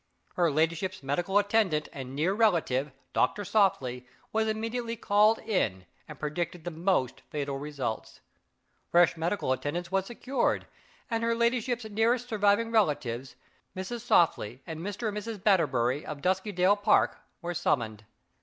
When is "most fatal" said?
6.71-7.59